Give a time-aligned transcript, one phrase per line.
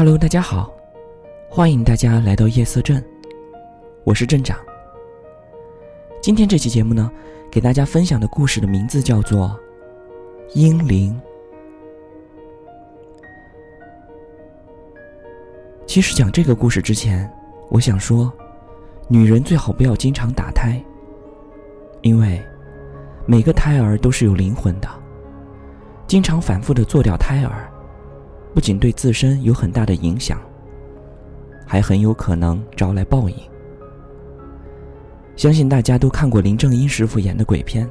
[0.00, 0.74] Hello，大家好，
[1.50, 3.04] 欢迎大家来到夜色镇，
[4.02, 4.58] 我是镇长。
[6.22, 7.12] 今天这期节目呢，
[7.52, 9.54] 给大家分享的故事的名字叫做
[10.58, 11.20] 《婴灵》。
[15.84, 17.30] 其实讲这个故事之前，
[17.68, 18.32] 我想说，
[19.06, 20.82] 女人最好不要经常打胎，
[22.00, 22.42] 因为
[23.26, 24.88] 每个胎儿都是有灵魂的，
[26.06, 27.69] 经常反复的做掉胎儿。
[28.54, 30.40] 不仅对自身有很大的影响，
[31.66, 33.36] 还很有可能招来报应。
[35.36, 37.88] 相信大家都看过林正英师傅演的鬼片，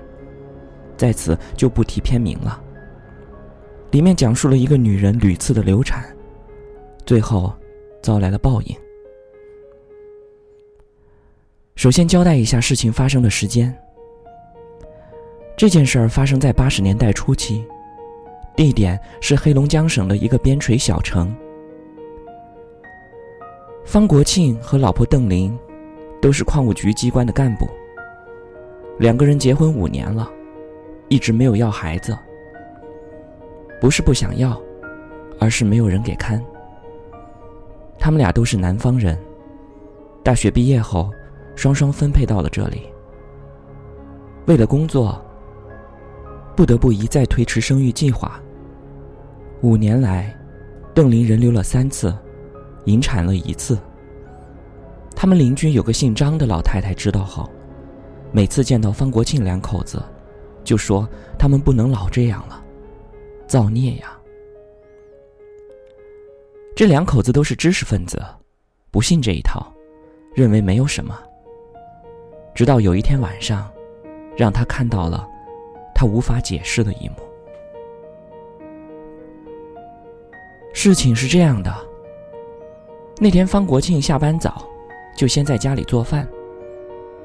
[0.98, 2.62] 在此就不提片名了。
[3.91, 6.05] 里面讲述了一个女人屡次的流产，
[7.05, 7.52] 最后
[8.04, 8.76] 遭来了报应。
[11.76, 13.76] 首先交代一下事情发生的时间。
[15.57, 17.66] 这件事儿发生在八十年代初期。
[18.55, 21.34] 地点是黑龙江省的一个边陲小城。
[23.85, 25.57] 方国庆和老婆邓玲
[26.21, 27.68] 都是矿务局机关的干部。
[28.99, 30.29] 两个人结婚五年了，
[31.07, 32.18] 一直没有要孩子。
[33.79, 34.62] 不是不想要，
[35.40, 36.43] 而是没有人给看。
[37.98, 39.18] 他们俩都是南方人，
[40.21, 41.10] 大学毕业后，
[41.55, 42.90] 双双分配到了这里。
[44.45, 45.20] 为了工作，
[46.55, 48.40] 不得不一再推迟生育计划。
[49.62, 50.34] 五年来，
[50.96, 52.15] 邓林人流了三次，
[52.85, 53.77] 引产了一次。
[55.13, 57.49] 他们邻居有个姓张的老太太知道后，
[58.32, 60.01] 每次见到方国庆两口子，
[60.63, 61.05] 就说
[61.38, 62.63] 他们不能老这样了，
[63.48, 64.18] 造孽呀。
[66.73, 68.18] 这两口子都是知识分子，
[68.91, 69.69] 不信这一套，
[70.34, 71.19] 认为没有什么。
[72.56, 73.69] 直到有一天晚上，
[74.38, 75.28] 让他看到了
[75.94, 77.16] 他无法解释的一幕。
[80.81, 81.75] 事情是这样的。
[83.17, 84.66] 那天方国庆下班早，
[85.13, 86.25] 就先在家里做饭。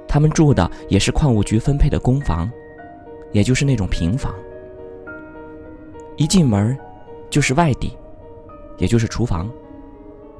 [0.09, 2.51] 他们住的也是矿务局分配的公房，
[3.31, 4.35] 也就是那种平房。
[6.17, 6.77] 一进门，
[7.31, 7.97] 就是外地，
[8.77, 9.49] 也就是厨房，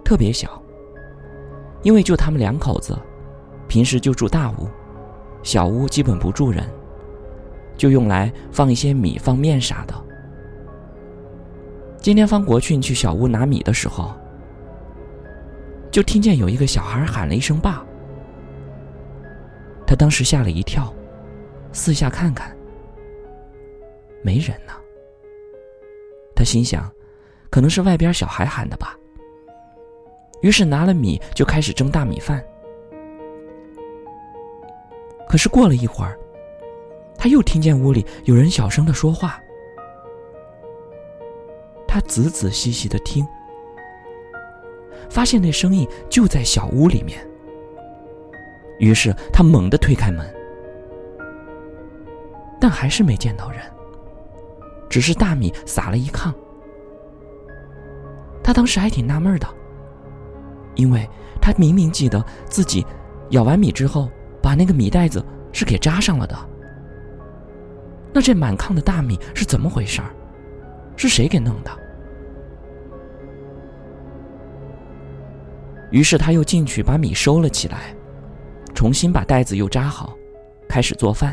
[0.05, 0.61] 特别小。
[1.85, 2.99] 因为就他们两口子，
[3.69, 4.67] 平时就住大屋，
[5.45, 6.69] 小屋基本不住人，
[7.77, 10.04] 就用来放一些米、放面啥的。
[12.05, 14.15] 今天方国庆去小屋拿米的时候，
[15.91, 17.83] 就听见有一个小孩喊了一声“爸”。
[19.89, 20.93] 他当时吓了一跳，
[21.73, 22.55] 四下看看，
[24.23, 24.75] 没人呢。
[26.37, 26.93] 他心想，
[27.49, 28.95] 可能是外边小孩喊的吧。
[30.43, 32.45] 于是拿了米就开始蒸大米饭。
[35.27, 36.19] 可是过了一会儿，
[37.17, 39.41] 他又听见屋里有人小声的说话。
[41.95, 43.25] 他仔仔细细的听，
[45.09, 47.25] 发现那声音就在小屋里面。
[48.81, 50.27] 于是他猛地推开门，
[52.61, 53.61] 但还是没见到人，
[54.89, 56.35] 只是大米撒了一炕。
[58.43, 59.47] 他当时还挺纳闷的，
[60.75, 61.09] 因为
[61.41, 62.85] 他明明记得自己
[63.31, 64.11] 舀完米之后
[64.43, 66.37] 把那个米袋子是给扎上了的。
[68.13, 70.11] 那这满炕的大米是怎么回事儿？
[70.97, 71.84] 是谁给弄的？
[75.95, 77.95] 于是他又进去把米收了起来，
[78.75, 80.13] 重新把袋子又扎好，
[80.69, 81.33] 开始做饭。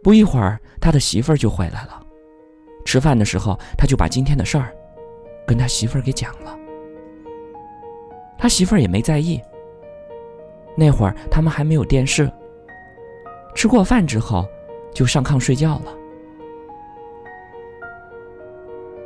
[0.00, 2.00] 不一会儿，他的媳妇儿就回来了。
[2.84, 4.72] 吃饭的时候，他就把今天的事儿
[5.44, 6.56] 跟他媳妇儿给讲了。
[8.38, 9.40] 他媳妇儿也没在意。
[10.76, 12.30] 那会儿他们还没有电视。
[13.56, 14.46] 吃过饭之后，
[14.94, 15.92] 就上炕睡觉了。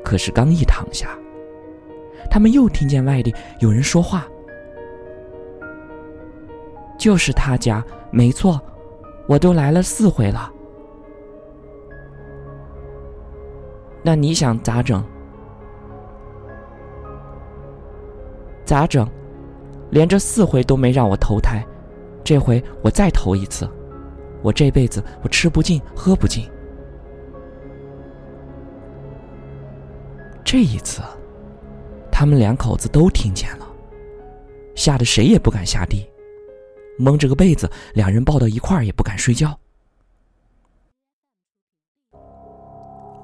[0.05, 1.19] 可是刚一躺下，
[2.31, 4.25] 他们又听见外地有人说话，
[6.97, 8.61] 就是他家，没错，
[9.27, 10.51] 我都来了四回了。
[14.03, 15.05] 那你想咋整？
[18.65, 19.07] 咋整？
[19.91, 21.67] 连着四回都没让我投胎，
[22.23, 23.69] 这回我再投一次，
[24.41, 26.49] 我这辈子我吃不进，喝不进。
[30.45, 31.03] 这一次。
[32.21, 33.67] 他们两口子都听见了，
[34.75, 36.07] 吓得谁也不敢下地，
[36.99, 39.59] 蒙着个被子，两人抱到一块儿也不敢睡觉。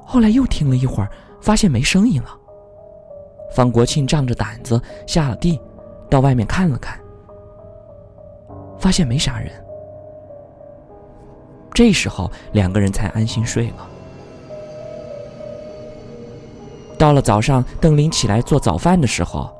[0.03, 1.11] 后来又听了一会儿，
[1.43, 2.31] 发现没声音了。
[3.55, 5.61] 方国庆仗着胆子下了地，
[6.09, 6.99] 到外面看了看，
[8.79, 9.53] 发现没啥人。
[11.75, 13.91] 这时候两个人才安心睡了。
[16.99, 19.51] 到了早上，邓林起来做早饭的时候，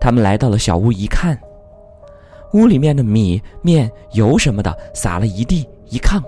[0.00, 1.38] 他们来到了小屋，一看，
[2.52, 6.22] 屋里面的米、面、油什么的撒了一地一炕。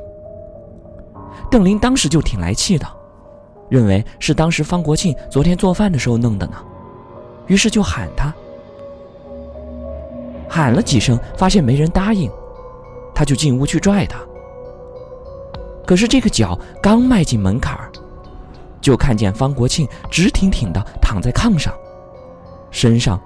[1.51, 2.87] 邓林当时就挺来气的，
[3.69, 6.55] 认为是当时方国庆昨天做饭的时候弄的呢，
[7.47, 8.35] 于是就喊他，
[10.49, 12.31] 喊了几声，发现没人答应，
[13.15, 14.19] 他就进屋去拽他。
[15.87, 17.93] 可是这个脚刚迈进门槛儿。
[18.83, 21.73] 就看见方国庆直挺挺的躺在炕上，
[22.71, 23.19] 身上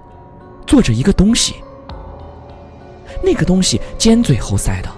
[0.65, 1.55] 坐着一个东西。
[3.23, 4.89] 那个东西尖嘴猴腮的，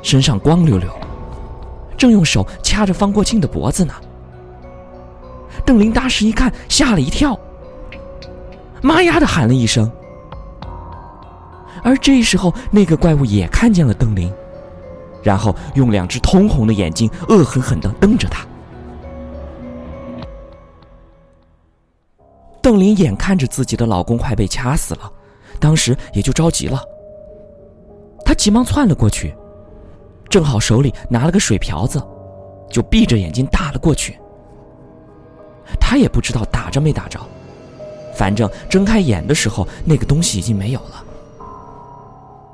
[0.00, 0.88] 身上光溜溜，
[1.98, 3.92] 正用手掐着方国庆的脖子呢。
[5.66, 7.38] 邓林大师一看，吓了一跳，
[8.80, 9.90] 妈呀的喊了一声。
[11.82, 14.32] 而这时候，那个怪物也看见了邓林，
[15.22, 18.46] 然后用两只通红的眼睛恶狠狠的瞪着他。
[22.70, 25.12] 邓林眼看着自己的老公快被掐死了，
[25.58, 26.80] 当时也就着急了。
[28.24, 29.34] 他急忙窜了过去，
[30.28, 32.00] 正好手里拿了个水瓢子，
[32.68, 34.16] 就闭着眼睛打了过去。
[35.80, 37.18] 他也不知道打着没打着，
[38.14, 41.04] 反正睁开眼的时候，那个东西已经没有了。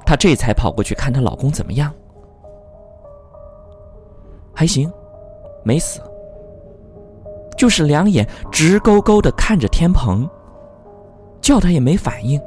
[0.06, 1.92] 她这才跑过去看她老公怎么样，
[4.54, 4.90] 还行，
[5.62, 6.00] 没死。
[7.56, 10.28] 就是两眼直勾勾的看着天棚，
[11.40, 12.40] 叫他也没反应。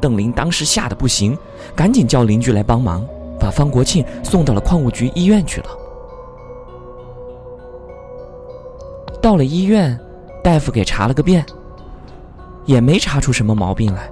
[0.00, 1.36] 邓林当时吓得不行，
[1.74, 3.06] 赶紧叫邻居来帮忙，
[3.38, 5.68] 把方国庆送到了矿务局医院去了。
[9.22, 9.98] 到了医院，
[10.42, 11.44] 大夫给查了个遍，
[12.64, 14.10] 也没查出什么毛病来，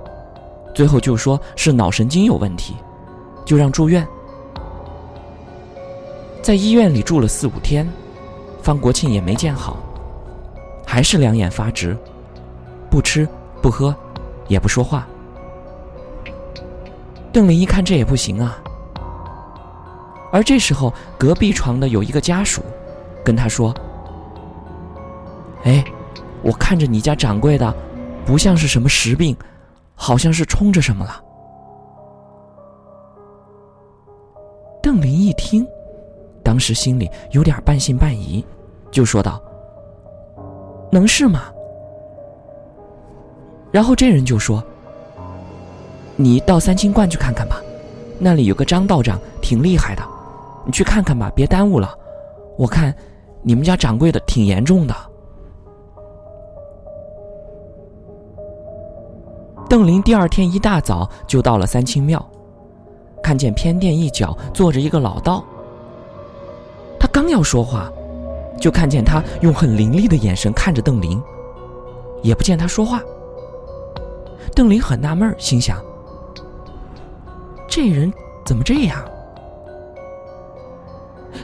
[0.75, 2.75] 最后就说是脑神经有问题，
[3.45, 4.07] 就让住院。
[6.43, 7.87] 在医院里住了四五天。
[8.69, 9.79] 方国庆也没见好，
[10.85, 11.97] 还是两眼发直，
[12.91, 13.27] 不吃
[13.63, 13.97] 不喝，
[14.47, 15.09] 也不说话。
[17.33, 18.59] 邓林一看这也不行啊。
[20.31, 22.61] 而这时候，隔壁床的有一个家属，
[23.25, 23.75] 跟他说
[25.65, 25.83] ：“哎，
[26.43, 27.75] 我看着你家掌柜的，
[28.27, 29.35] 不像是什么实病，
[29.95, 31.25] 好像是冲着什么了。”
[34.85, 35.67] 邓林一听，
[36.45, 38.45] 当时心里有点半信半疑。
[38.91, 39.41] 就说道
[40.91, 41.43] ：“能是吗？”
[43.71, 44.65] 然后这人就说
[46.17, 47.61] ：“你到三清观去看看吧，
[48.19, 50.03] 那里有个张道长，挺厉害的，
[50.65, 51.95] 你去看看吧，别耽误了。
[52.57, 52.95] 我看
[53.43, 54.95] 你们家掌柜的挺严重的。”
[59.69, 62.27] 邓林第二天一大早就到了三清庙，
[63.23, 65.45] 看见偏殿一角坐着一个老道，
[66.99, 67.93] 他刚要说话。
[68.61, 71.23] 就看见他用很凌厉的眼神看着邓林，
[72.23, 73.01] 也不见他说话。
[74.55, 75.81] 邓林很纳闷心想：
[77.69, 78.13] 这人
[78.45, 79.05] 怎么这样？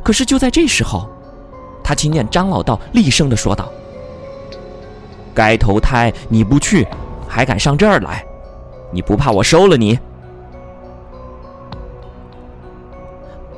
[0.03, 1.09] 可是就在这时候，
[1.83, 3.71] 他听见张老道厉声的说道
[5.33, 6.87] ：“该投胎你不去，
[7.29, 8.27] 还敢上这儿来？
[8.91, 9.99] 你不怕我收了你？”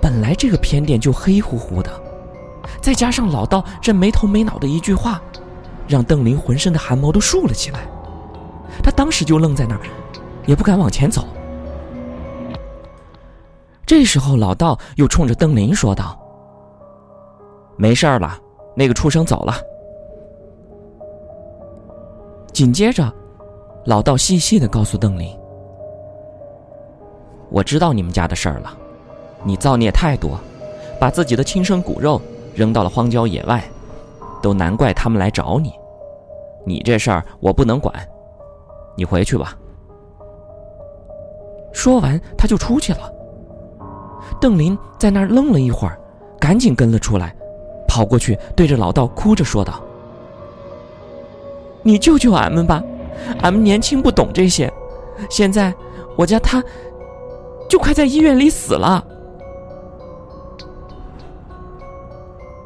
[0.01, 1.91] 本来这个偏殿就黑乎乎的。
[2.87, 5.21] 再加上老道这没头没脑的一句话，
[5.89, 7.81] 让邓林浑身的汗毛都竖了起来。
[8.81, 9.81] 他当时就愣在那儿，
[10.47, 11.25] 也不敢往前走。
[13.85, 16.17] 这时候，老道又冲着邓林说道
[17.77, 18.39] ：“没事儿了，
[18.77, 19.55] 那个畜生走了。”
[22.55, 23.13] 紧接着，
[23.85, 25.37] 老道细细的告诉邓林
[27.51, 28.73] ：“我知道你们家的事儿了，
[29.43, 30.39] 你造孽太多，
[31.01, 32.23] 把自己的亲生骨肉。”
[32.57, 33.63] 扔到了荒郊野外，
[34.43, 35.73] 都难怪他们来找你。
[36.65, 37.95] 你这事儿我不能管，
[38.97, 39.55] 你回去吧。
[41.71, 43.13] 说完，他就出去了。
[44.41, 45.99] 邓林在那儿愣了一会儿，
[46.41, 47.37] 赶紧跟了出来，
[47.87, 49.75] 跑过去对着老道哭着说道
[51.85, 52.83] ：“你救救俺们吧，
[53.43, 54.73] 俺们年轻不懂这些，
[55.29, 55.73] 现在
[56.17, 56.65] 我家他
[57.69, 59.06] 就快在医院里死了。”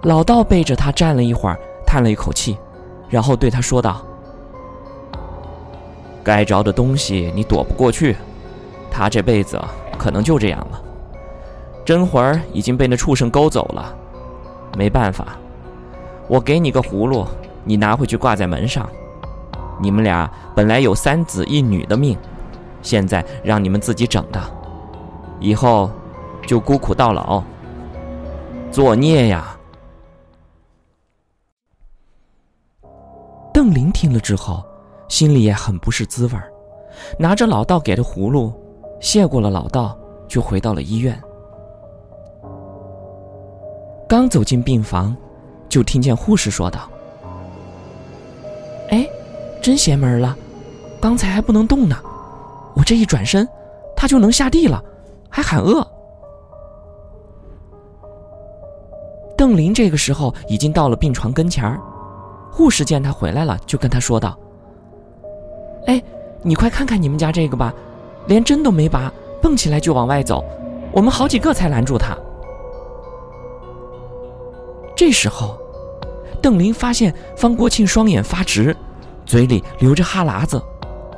[0.03, 2.57] 老道背着他站了一会儿，叹了一口气，
[3.09, 4.01] 然后对他说道
[6.25, 8.17] ：“该着的东西你躲不过去，
[8.91, 9.61] 他这辈子
[9.99, 10.81] 可能就这样了。
[11.85, 13.95] 真魂儿已经被那畜生勾走了，
[14.75, 15.37] 没办法，
[16.29, 17.27] 我给你个葫芦，
[17.63, 18.89] 你拿回去挂在门上。
[19.83, 22.17] 你们俩本来有三子一女的命，
[22.81, 24.41] 现在让你们自己整的，
[25.41, 25.91] 以后
[26.47, 27.43] 就孤苦到老，
[28.71, 29.55] 作孽呀！”
[34.01, 34.65] 听了之后，
[35.09, 36.33] 心里也很不是滋味，
[37.19, 38.51] 拿着老道给的葫芦，
[38.99, 39.95] 谢过了老道，
[40.27, 41.23] 就回到了医院。
[44.09, 45.15] 刚走进病房，
[45.69, 46.89] 就听见护士说道
[48.89, 49.07] ：“哎，
[49.61, 50.35] 真邪门了，
[50.99, 51.99] 刚才还不能动呢，
[52.75, 53.47] 我这一转身，
[53.95, 54.83] 他就能下地了，
[55.29, 55.87] 还喊饿。”
[59.37, 61.79] 邓林这个时候已经到了病床跟前儿，
[62.51, 64.37] 护士见他回来了，就跟他说道
[65.87, 66.03] ：“哎，
[66.43, 67.73] 你快看看你们家这个吧，
[68.27, 70.45] 连针都没拔，蹦起来就往外走，
[70.93, 72.17] 我们好几个才拦住他。”
[74.97, 75.57] 这时候，
[76.43, 78.77] 邓林发现方国庆双眼发直，
[79.25, 80.61] 嘴里流着哈喇子，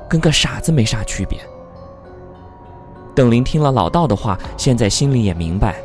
[0.09, 1.41] 跟个傻子没啥区别。
[3.15, 5.83] 邓林听了老道的话，现在心里也明白，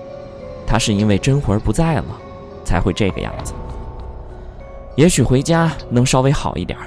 [0.67, 2.05] 他是因为真魂不在了，
[2.63, 3.53] 才会这个样子。
[4.97, 6.77] 也许回家能稍微好一点。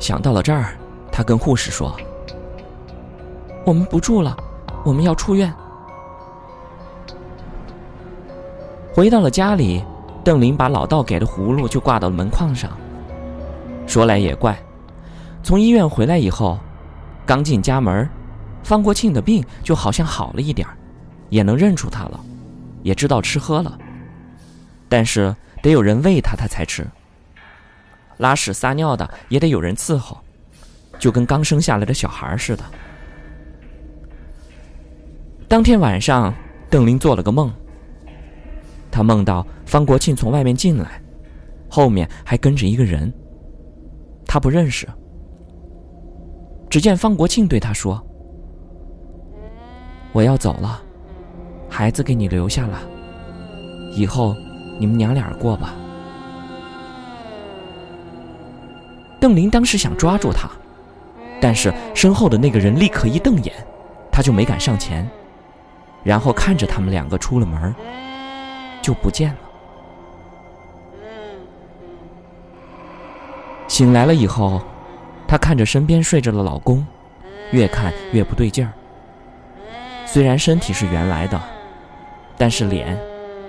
[0.00, 0.76] 想到了这儿，
[1.12, 1.96] 他跟护士说
[3.64, 4.36] ：“我们不住了，
[4.84, 5.52] 我们要出院。”
[8.92, 9.84] 回到了家里，
[10.24, 12.68] 邓林把老道给的葫芦就挂到了门框上。
[13.86, 14.58] 说来也怪，
[15.44, 16.58] 从医院回来以后，
[17.24, 18.08] 刚进家门，
[18.64, 20.66] 方国庆的病就好像好了一点
[21.28, 22.18] 也能认出他了，
[22.82, 23.78] 也知道吃喝了。
[24.88, 25.32] 但是
[25.66, 26.86] 得有人喂他，他才吃。
[28.18, 30.16] 拉屎撒尿的也得有人伺候，
[30.98, 32.64] 就跟刚生下来的小孩似的。
[35.48, 36.32] 当天晚上，
[36.70, 37.52] 邓林做了个梦。
[38.92, 41.02] 他梦到方国庆从外面进来，
[41.68, 43.12] 后面还跟着一个人。
[44.24, 44.88] 他不认识。
[46.70, 48.00] 只见方国庆对他说
[50.12, 50.80] ：“我要走了，
[51.68, 52.80] 孩子给你留下了，
[53.92, 54.34] 以后
[54.78, 55.74] 你们娘俩过吧。”
[59.20, 60.48] 邓林当时想抓住他，
[61.40, 63.52] 但是身后的那个人立刻一瞪眼，
[64.12, 65.08] 他就没敢上前，
[66.04, 67.74] 然后看着他们两个出了门。
[68.82, 69.36] 就不见了。
[73.66, 74.62] 醒来了以后，
[75.26, 76.86] 她看着身边睡着的老公，
[77.50, 78.72] 越看越不对劲儿。
[80.04, 81.40] 虽然身体是原来的，
[82.38, 82.96] 但是脸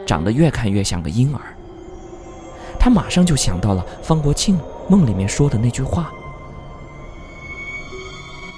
[0.07, 1.41] 长得越看越像个婴儿。
[2.79, 4.59] 他马上就想到了方国庆
[4.89, 6.11] 梦里面说的那句话：“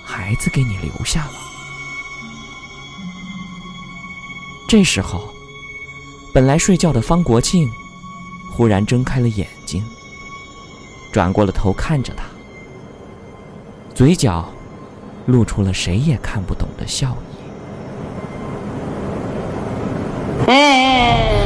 [0.06, 1.34] 孩子给你留下了。”
[4.70, 5.34] 这时候。
[6.32, 7.68] 本来睡觉的方国庆，
[8.52, 9.84] 忽然睁开了眼睛，
[11.12, 12.24] 转过了头看着他，
[13.96, 14.48] 嘴角
[15.26, 17.18] 露出了谁也看不懂的笑
[20.46, 21.39] 意。